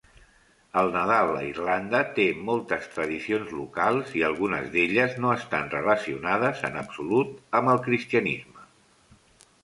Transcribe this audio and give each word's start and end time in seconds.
El 0.81 0.87
Nadal 0.93 1.27
a 1.39 1.41
Irlanda 1.47 1.99
té 2.19 2.23
moltes 2.47 2.87
tradicions 2.95 3.51
locals 3.57 4.15
i 4.21 4.23
algunes 4.29 4.71
d"elles 4.75 5.13
no 5.25 5.33
estan 5.33 5.69
relacionades 5.73 6.63
en 6.71 6.79
absolut 6.81 7.37
amb 7.61 7.73
el 7.75 7.83
cristianisme. 7.89 8.65